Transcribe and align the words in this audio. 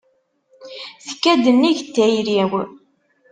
Tekka-d 1.05 1.45
nnig 1.55 1.79
n 1.85 1.89
tayri-w. 1.95 2.53